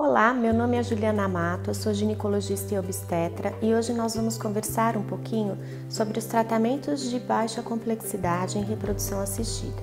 [0.00, 4.96] Olá, meu nome é Juliana Mato, sou ginecologista e obstetra e hoje nós vamos conversar
[4.96, 9.82] um pouquinho sobre os tratamentos de baixa complexidade em reprodução assistida.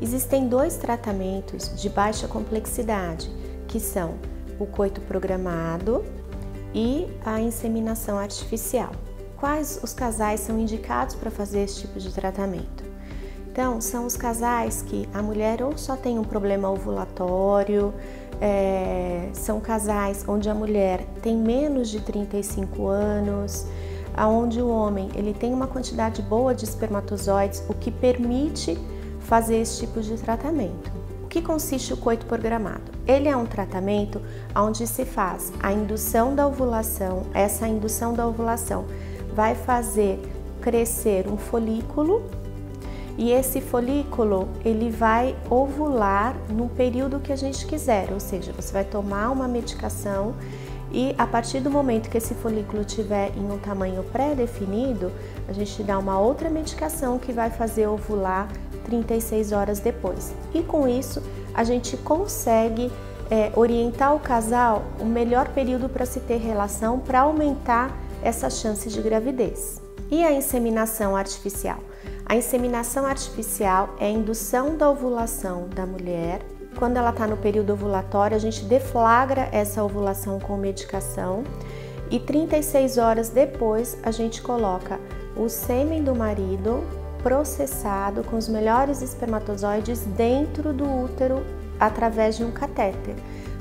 [0.00, 3.28] Existem dois tratamentos de baixa complexidade,
[3.66, 4.14] que são
[4.60, 6.04] o coito programado
[6.72, 8.92] e a inseminação artificial.
[9.36, 12.84] Quais os casais são indicados para fazer esse tipo de tratamento?
[13.50, 17.92] Então, são os casais que a mulher ou só tem um problema ovulatório,
[18.40, 23.66] é, são casais onde a mulher tem menos de 35 anos,
[24.16, 28.78] aonde o homem ele tem uma quantidade boa de espermatozoides, o que permite
[29.20, 30.90] fazer esse tipo de tratamento.
[31.22, 32.90] O que consiste o coito programado?
[33.06, 34.20] Ele é um tratamento
[34.56, 37.24] onde se faz a indução da ovulação.
[37.32, 38.86] Essa indução da ovulação
[39.32, 40.20] vai fazer
[40.60, 42.24] crescer um folículo
[43.20, 48.72] e esse folículo ele vai ovular no período que a gente quiser, ou seja, você
[48.72, 50.34] vai tomar uma medicação
[50.90, 55.12] e a partir do momento que esse folículo tiver em um tamanho pré-definido,
[55.46, 58.48] a gente dá uma outra medicação que vai fazer ovular
[58.86, 60.34] 36 horas depois.
[60.54, 62.90] E com isso a gente consegue
[63.30, 68.88] é, orientar o casal o melhor período para se ter relação para aumentar essa chance
[68.88, 69.82] de gravidez.
[70.10, 71.80] E a inseminação artificial?
[72.30, 76.40] A inseminação artificial é a indução da ovulação da mulher.
[76.78, 81.42] Quando ela está no período ovulatório, a gente deflagra essa ovulação com medicação
[82.08, 85.00] e 36 horas depois a gente coloca
[85.36, 86.84] o sêmen do marido
[87.20, 91.44] processado com os melhores espermatozoides dentro do útero
[91.80, 93.16] através de um catéter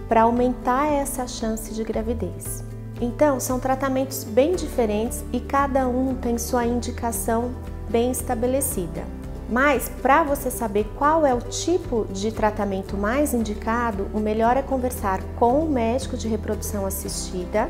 [0.08, 2.64] para aumentar essa chance de gravidez.
[3.02, 7.56] Então, são tratamentos bem diferentes e cada um tem sua indicação
[7.90, 9.04] bem estabelecida.
[9.50, 14.62] Mas para você saber qual é o tipo de tratamento mais indicado, o melhor é
[14.62, 17.67] conversar com o médico de reprodução assistida,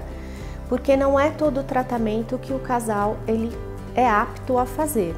[0.68, 3.50] porque não é todo o tratamento que o casal ele
[3.96, 5.16] é apto a fazer.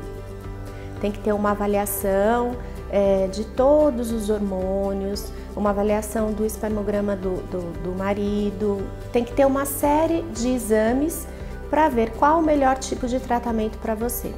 [1.01, 2.55] Tem que ter uma avaliação
[2.91, 9.33] é, de todos os hormônios, uma avaliação do espermograma do, do, do marido, tem que
[9.33, 11.27] ter uma série de exames
[11.71, 14.31] para ver qual o melhor tipo de tratamento para você.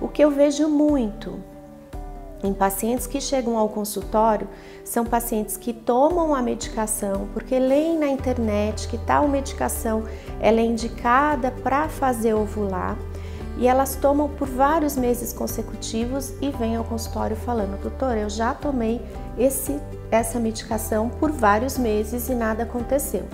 [0.00, 1.38] O que eu vejo muito
[2.42, 4.48] em pacientes que chegam ao consultório
[4.82, 10.04] são pacientes que tomam a medicação porque leem na internet que tal medicação
[10.40, 12.96] ela é indicada para fazer ovular
[13.58, 18.54] e elas tomam por vários meses consecutivos e vêm ao consultório falando: "Doutor, eu já
[18.54, 19.02] tomei
[19.38, 19.78] esse
[20.10, 23.24] essa medicação por vários meses e nada aconteceu".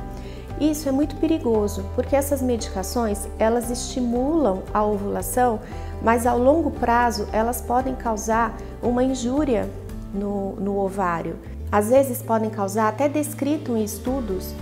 [0.61, 5.61] Isso é muito perigoso, porque essas medicações, elas estimulam a ovulação,
[6.03, 9.69] mas ao longo prazo elas podem causar uma injúria
[10.15, 11.37] no, no ovário.
[11.71, 14.55] Às vezes podem causar, até descrito em estudos,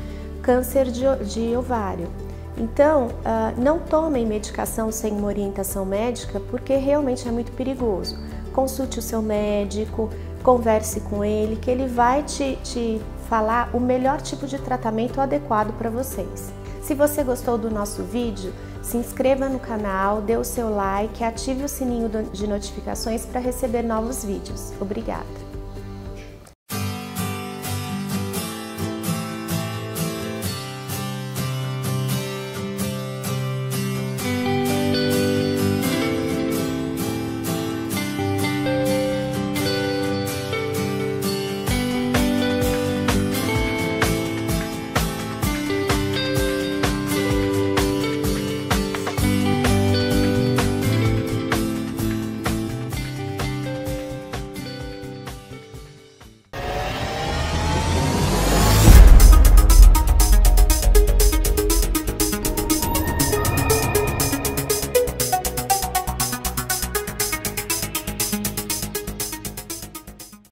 [0.42, 2.08] câncer de, de ovário.
[2.56, 8.16] Então, uh, não tomem medicação sem uma orientação médica, porque realmente é muito perigoso.
[8.52, 10.08] Consulte o seu médico,
[10.42, 13.00] converse com ele, que ele vai te, te
[13.34, 16.52] falar o melhor tipo de tratamento adequado para vocês.
[16.80, 21.64] Se você gostou do nosso vídeo, se inscreva no canal, dê o seu like, ative
[21.64, 24.72] o sininho de notificações para receber novos vídeos.
[24.80, 25.53] Obrigada!